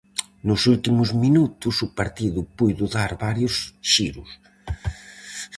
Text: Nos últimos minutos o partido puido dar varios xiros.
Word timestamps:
Nos 0.47 0.61
últimos 0.73 1.09
minutos 1.23 1.75
o 1.85 1.87
partido 1.99 2.39
puido 2.57 2.85
dar 2.95 3.11
varios 3.25 3.55
xiros. 3.91 4.29